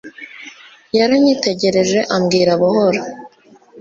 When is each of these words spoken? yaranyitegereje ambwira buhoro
yaranyitegereje 0.97 1.99
ambwira 2.15 2.51
buhoro 2.61 3.01